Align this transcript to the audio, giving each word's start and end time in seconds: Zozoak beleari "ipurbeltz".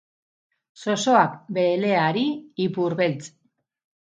Zozoak 0.83 1.35
beleari 1.57 2.25
"ipurbeltz". 2.67 3.33